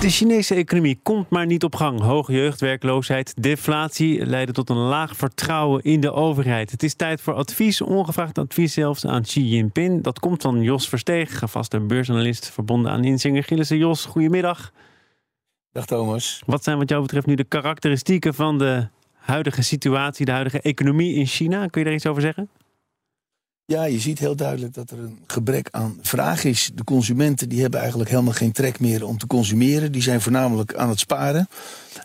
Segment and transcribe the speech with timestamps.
[0.00, 2.00] De Chinese economie komt maar niet op gang.
[2.00, 6.70] Hoge jeugdwerkloosheid, deflatie leiden tot een laag vertrouwen in de overheid.
[6.70, 10.02] Het is tijd voor advies, ongevraagd advies zelfs aan Xi Jinping.
[10.02, 13.78] Dat komt van Jos Versteeg, vaste beursanalist verbonden aan Inzinger Gillissen.
[13.78, 14.72] Jos, goedemiddag.
[15.72, 16.42] Dag Thomas.
[16.46, 21.14] Wat zijn wat jou betreft nu de karakteristieken van de huidige situatie, de huidige economie
[21.14, 21.66] in China?
[21.66, 22.48] Kun je daar iets over zeggen?
[23.68, 26.70] Ja, je ziet heel duidelijk dat er een gebrek aan vraag is.
[26.74, 29.92] De consumenten die hebben eigenlijk helemaal geen trek meer om te consumeren.
[29.92, 31.48] Die zijn voornamelijk aan het sparen.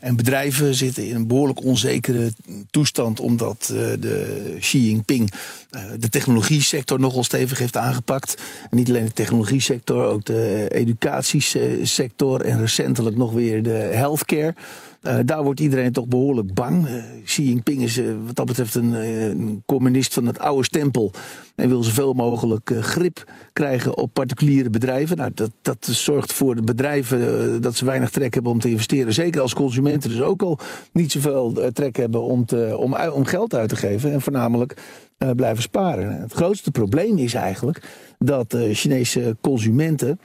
[0.00, 2.32] En bedrijven zitten in een behoorlijk onzekere
[2.70, 5.32] toestand omdat uh, de Xi Jinping
[5.70, 8.42] uh, de technologie sector nogal stevig heeft aangepakt.
[8.70, 14.54] En niet alleen de technologie sector, ook de educatiesector en recentelijk nog weer de healthcare.
[15.02, 16.88] Uh, daar wordt iedereen toch behoorlijk bang.
[16.88, 21.12] Uh, Xi Jinping is uh, wat dat betreft een, een, communist van het oude stempel.
[21.54, 25.16] En wil zoveel mogelijk grip krijgen op particuliere bedrijven.
[25.16, 29.12] Nou, dat, dat zorgt voor de bedrijven dat ze weinig trek hebben om te investeren.
[29.12, 30.58] Zeker als consumenten dus ook al
[30.92, 34.12] niet zoveel trek hebben om, te, om, om geld uit te geven.
[34.12, 34.76] En voornamelijk
[35.36, 36.20] blijven sparen.
[36.20, 37.82] Het grootste probleem is eigenlijk
[38.18, 40.20] dat Chinese consumenten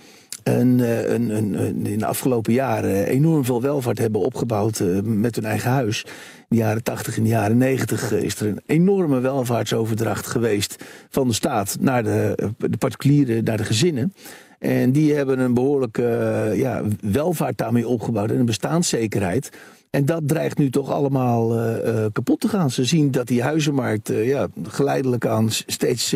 [0.53, 0.79] een,
[1.13, 6.03] een, een, in de afgelopen jaren enorm veel welvaart hebben opgebouwd met hun eigen huis.
[6.03, 6.11] In
[6.47, 11.33] de jaren 80 en de jaren 90 is er een enorme welvaartsoverdracht geweest van de
[11.33, 14.13] staat naar de, de particulieren, naar de gezinnen.
[14.59, 19.49] En die hebben een behoorlijke ja, welvaart daarmee opgebouwd en een bestaanszekerheid.
[19.89, 21.49] En dat dreigt nu toch allemaal
[22.11, 22.71] kapot te gaan.
[22.71, 26.15] Ze zien dat die huizenmarkt ja, geleidelijk aan steeds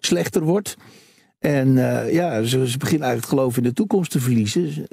[0.00, 0.76] slechter wordt.
[1.46, 4.86] En uh, ja, ze, ze, beginnen eigenlijk het geloof in de toekomst te verliezen.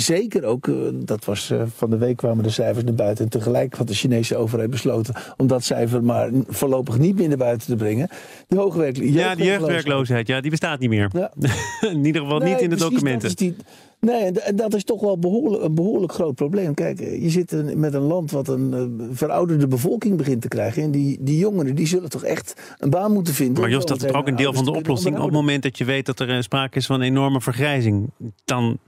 [0.00, 3.24] Zeker ook, uh, dat was uh, van de week kwamen de cijfers naar buiten.
[3.24, 7.36] En tegelijk had de Chinese overheid besloten om dat cijfer maar voorlopig niet meer naar
[7.36, 8.08] buiten te brengen.
[8.48, 9.18] De hoge werkloosheid.
[9.18, 11.10] Ja, de jeugdwerkloosheid, ja, die bestaat niet meer.
[11.12, 11.32] Ja.
[11.90, 13.36] in ieder geval nee, niet in de documenten.
[13.36, 13.56] Die,
[14.00, 16.74] nee, en dat is toch wel behoorlijk, een behoorlijk groot probleem.
[16.74, 20.82] Kijk, je zit met een land wat een verouderde bevolking begint te krijgen.
[20.82, 23.60] En die, die jongeren die zullen toch echt een baan moeten vinden.
[23.60, 25.16] Maar Jos, dat is ook een deel van de oplossing.
[25.16, 28.10] Op het moment dat je weet dat er sprake is van enorme vergrijzing,
[28.44, 28.78] dan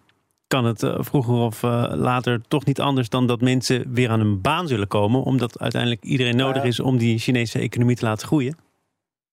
[0.53, 4.21] kan het uh, vroeger of uh, later toch niet anders dan dat mensen weer aan
[4.21, 5.23] een baan zullen komen.
[5.23, 8.57] Omdat uiteindelijk iedereen nodig is om die Chinese economie te laten groeien.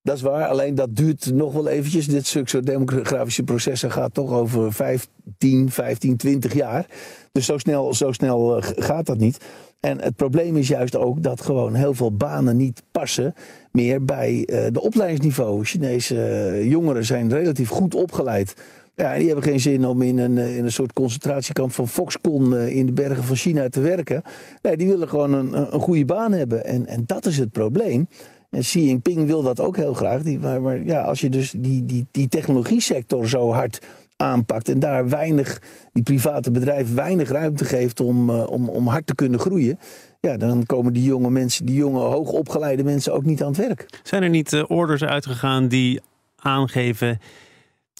[0.02, 2.08] Dat is waar, alleen dat duurt nog wel eventjes.
[2.08, 6.86] Dit soort demografische processen gaat toch over 15, 15, 20 jaar.
[7.32, 9.46] Dus zo snel, zo snel uh, gaat dat niet.
[9.80, 13.34] En het probleem is juist ook dat gewoon heel veel banen niet passen
[13.72, 15.66] meer bij de opleidingsniveau.
[15.66, 18.56] Chinese jongeren zijn relatief goed opgeleid.
[19.00, 22.86] Ja, die hebben geen zin om in een, in een soort concentratiekamp van Foxconn in
[22.86, 24.22] de bergen van China te werken.
[24.62, 26.66] Nee, die willen gewoon een, een goede baan hebben.
[26.66, 28.08] En, en dat is het probleem.
[28.50, 30.22] En Xi Jinping wil dat ook heel graag.
[30.22, 33.82] Die, maar, maar ja, als je dus die, die, die technologiesector zo hard
[34.16, 35.62] aanpakt en daar weinig,
[35.94, 39.80] die private bedrijven weinig ruimte geeft om, uh, om, om hard te kunnen groeien.
[40.20, 43.86] Ja, dan komen die jonge mensen, die jonge hoogopgeleide mensen ook niet aan het werk.
[44.04, 46.02] Zijn er niet orders uitgegaan die
[46.36, 47.20] aangeven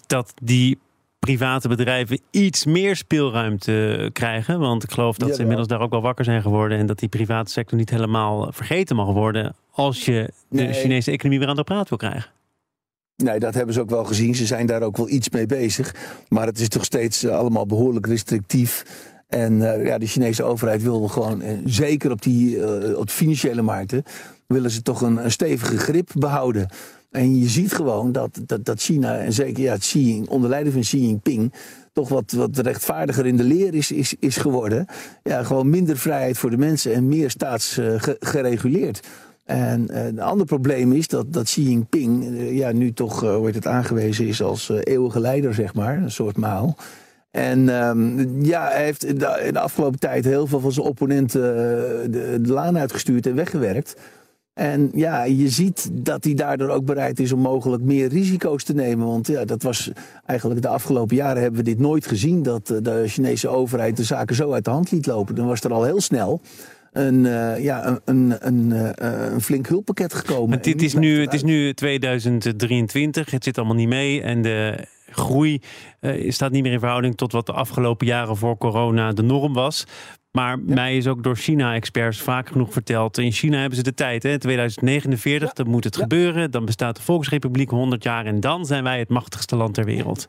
[0.08, 0.78] dat die
[1.20, 4.60] private bedrijven iets meer speelruimte krijgen.
[4.60, 6.78] Want ik geloof dat ze inmiddels daar ook wel wakker zijn geworden.
[6.78, 9.56] En dat die private sector niet helemaal vergeten mag worden.
[9.72, 10.74] als je de Nee.
[10.74, 12.32] Chinese economie weer aan de praat wil krijgen.
[13.16, 14.36] Nee, dat hebben ze ook wel gezien.
[14.36, 15.96] Ze zijn daar ook wel iets mee bezig.
[16.28, 18.86] Maar het is toch steeds eh, allemaal behoorlijk restrictief.
[19.28, 24.04] En eh, ja, de Chinese overheid wil gewoon, eh, zeker op die op financiële markten,
[24.48, 26.70] willen ze toch een, een stevige grip behouden.
[27.12, 30.84] En je ziet gewoon dat, dat, dat China, en zeker ja, Xi, onder leiding van
[30.84, 31.54] Xi Jinping,
[31.94, 34.86] toch wat, wat rechtvaardiger in de leer is, is, is geworden.
[35.24, 39.08] Ja, gewoon minder vrijheid voor de mensen en meer staatsgereguleerd.
[39.46, 43.36] En eh, een ander probleem is dat, dat Xi Jinping eh, ja, nu toch uh,
[43.36, 46.78] wordt het aangewezen is als eeuwige leider, zeg maar, een soort maal.
[47.32, 51.42] En um, ja, hij heeft in de, afgelopen tijd heel veel van zijn opponenten
[52.12, 53.96] de, de, laan uitgestuurd en weggewerkt.
[54.60, 58.74] En ja, je ziet dat hij daardoor ook bereid is om mogelijk meer risico's te
[58.74, 59.08] nemen.
[59.08, 59.92] Want ja, dat was
[60.26, 62.44] eigenlijk de afgelopen jaren hebben we dit nooit gezien.
[62.44, 65.36] Dat uh, de Chinese overheid de zaken zo uit de hand liet lopen.
[65.36, 66.42] Dan was er al heel snel
[66.92, 70.50] een, uh, ja, een, een, een, uh, een, flink hulppakket gekomen.
[70.50, 74.22] Maar dit is nu, het is nu 2023, het zit allemaal niet mee.
[74.22, 75.62] En de groei
[76.02, 79.54] uh, staat niet meer in verhouding tot wat de afgelopen jaren voor corona de norm
[79.54, 79.86] was.
[80.32, 83.18] Maar mij is ook door China-experts vaak genoeg verteld.
[83.18, 84.40] In China hebben ze de tijd, hè?
[84.40, 86.52] 2049, dan moet het gebeuren.
[86.52, 90.28] Dan bestaat de Volksrepubliek 100 jaar en dan zijn wij het machtigste land ter wereld.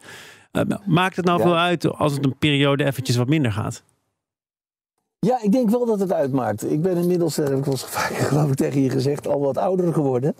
[0.52, 3.82] Uh, maakt het nou veel uit als het een periode eventjes wat minder gaat?
[5.19, 6.70] Ja, ik denk wel dat het uitmaakt.
[6.70, 9.58] Ik ben inmiddels, heb ik wel eens vaak geloof ik tegen je gezegd, al wat
[9.58, 10.35] ouder geworden.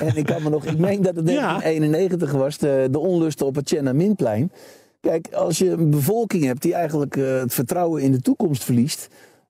[0.00, 3.54] En ik kan me nog, ik meen dat het 1991 was, de, de onlusten op
[3.54, 4.52] het Tiananmenplein.
[5.06, 9.08] Kijk, als je een bevolking hebt die eigenlijk uh, het vertrouwen in de toekomst verliest.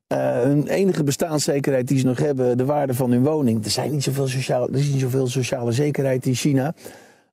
[0.08, 3.64] Uh, hun enige bestaanszekerheid die ze nog hebben, de waarde van hun woning.
[3.64, 6.74] Er, zijn niet zoveel sociaal, er is niet zoveel sociale zekerheid in China.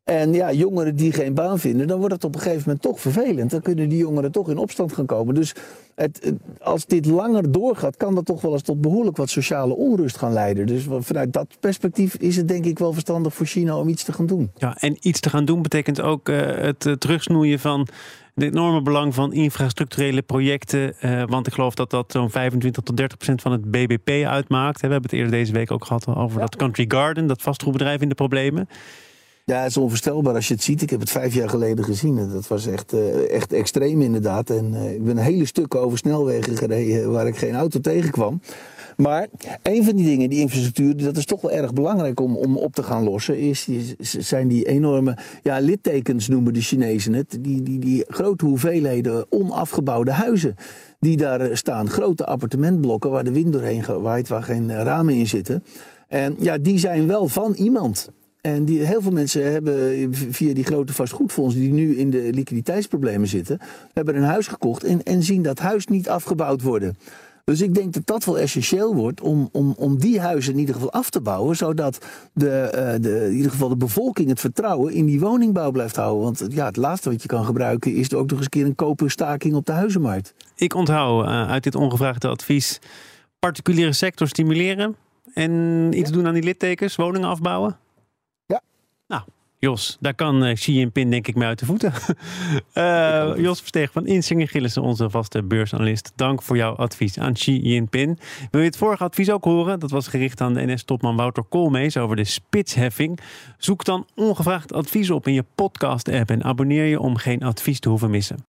[0.03, 2.99] En ja, jongeren die geen baan vinden, dan wordt het op een gegeven moment toch
[2.99, 3.51] vervelend.
[3.51, 5.35] Dan kunnen die jongeren toch in opstand gaan komen.
[5.35, 5.55] Dus
[5.95, 10.17] het, als dit langer doorgaat, kan dat toch wel eens tot behoorlijk wat sociale onrust
[10.17, 10.65] gaan leiden.
[10.65, 14.13] Dus vanuit dat perspectief is het denk ik wel verstandig voor China om iets te
[14.13, 14.51] gaan doen.
[14.55, 17.87] Ja, en iets te gaan doen betekent ook uh, het uh, terugsnoeien van
[18.35, 20.93] het enorme belang van infrastructurele projecten.
[21.01, 24.81] Uh, want ik geloof dat dat zo'n 25 tot 30 procent van het BBP uitmaakt.
[24.81, 28.09] We hebben het eerder deze week ook gehad over dat Country Garden, dat vastgoedbedrijf in
[28.09, 28.67] de problemen.
[29.45, 30.81] Ja, het is onvoorstelbaar als je het ziet.
[30.81, 32.29] Ik heb het vijf jaar geleden gezien.
[32.31, 34.49] Dat was echt, uh, echt extreem inderdaad.
[34.49, 38.41] En uh, ik ben hele stukken over snelwegen gereden waar ik geen auto tegenkwam.
[38.97, 39.27] Maar
[39.61, 42.73] een van die dingen, die infrastructuur, dat is toch wel erg belangrijk om, om op
[42.73, 43.67] te gaan lossen, is,
[43.99, 47.37] zijn die enorme ja, littekens noemen de Chinezen het.
[47.39, 50.55] Die, die, die grote hoeveelheden onafgebouwde huizen
[50.99, 51.89] die daar eh, staan.
[51.89, 55.63] Grote appartementblokken waar de wind doorheen waait, waar geen ramen in zitten.
[56.07, 58.09] En ja, die zijn wel van iemand.
[58.43, 63.27] En die, heel veel mensen hebben via die grote vastgoedfondsen die nu in de liquiditeitsproblemen
[63.27, 63.59] zitten,
[63.93, 66.97] hebben een huis gekocht en, en zien dat huis niet afgebouwd worden.
[67.43, 70.75] Dus ik denk dat dat wel essentieel wordt om, om, om die huizen in ieder
[70.75, 74.93] geval af te bouwen, zodat de, uh, de, in ieder geval de bevolking het vertrouwen
[74.93, 76.23] in die woningbouw blijft houden.
[76.23, 78.65] Want ja, het laatste wat je kan gebruiken is er ook nog eens een keer
[78.65, 80.33] een koperstaking op de huizenmarkt.
[80.55, 82.79] Ik onthoud uh, uit dit ongevraagde advies
[83.39, 84.95] particuliere sector stimuleren
[85.33, 87.77] en iets doen aan die littekens, woningen afbouwen.
[89.63, 91.93] Jos, daar kan uh, Xi Jinping denk ik mee uit de voeten.
[92.73, 96.11] uh, Jos Versteeg van Insinger Gillissen, onze vaste beursanalist.
[96.15, 98.19] Dank voor jouw advies aan Xi Jinping.
[98.51, 99.79] Wil je het vorige advies ook horen?
[99.79, 103.19] Dat was gericht aan de NS-topman Wouter Koolmees over de spitsheffing.
[103.57, 107.89] Zoek dan ongevraagd advies op in je podcast-app en abonneer je om geen advies te
[107.89, 108.52] hoeven missen.